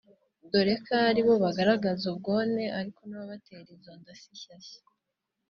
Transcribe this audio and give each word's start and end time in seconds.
dore 0.51 0.73
ko 0.85 0.93
aribo 1.09 1.33
bagaragaza 1.43 2.03
ubwone 2.13 2.63
ariko 2.79 3.01
n’ababatera 3.05 3.67
izo 3.75 3.93
nda 3.99 4.13
si 4.21 4.31
shyashya 4.41 4.79